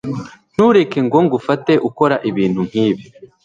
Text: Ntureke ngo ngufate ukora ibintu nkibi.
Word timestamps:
Ntureke 0.53 0.99
ngo 1.05 1.17
ngufate 1.25 1.73
ukora 1.89 2.15
ibintu 2.29 2.59
nkibi. 2.67 3.03